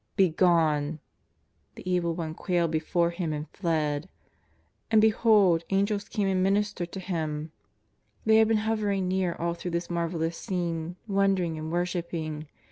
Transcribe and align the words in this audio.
"Begone!" 0.15 0.97
The 1.75 1.87
Evil 1.87 2.15
One 2.15 2.33
quailed 2.33 2.71
before 2.71 3.11
Him 3.11 3.31
and 3.33 3.47
fled. 3.49 4.09
And 4.89 4.99
behold 4.99 5.63
Angels 5.69 6.05
came 6.09 6.27
and 6.27 6.41
ministered 6.41 6.91
to 6.93 6.99
Him. 6.99 7.51
They 8.25 8.37
had 8.37 8.47
been 8.47 8.57
hovering 8.65 9.07
near 9.07 9.35
all 9.35 9.53
through 9.53 9.69
this 9.69 9.91
marvel 9.91 10.21
lous 10.21 10.35
scene, 10.35 10.95
wondering 11.07 11.55
and 11.59 11.71
worshipping. 11.71 12.47